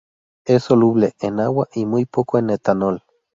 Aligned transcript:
Es 0.45 0.63
soluble 0.63 1.13
en 1.19 1.39
agua 1.39 1.67
y 1.75 1.85
muy 1.85 2.07
poco 2.07 2.39
en 2.39 2.49
etanol. 2.49 3.03